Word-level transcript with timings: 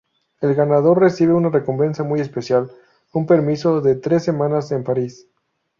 El 0.39 0.55
ganador 0.55 0.99
recibe 0.99 1.33
una 1.35 1.49
recompensa 1.49 2.01
muy 2.01 2.21
especial: 2.21 2.71
un 3.13 3.27
permiso 3.27 3.81
de 3.81 3.93
tres 3.93 4.23
semanas 4.23 4.71
en 4.71 4.83
París. 4.83 5.27